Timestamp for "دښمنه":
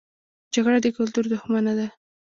1.33-1.73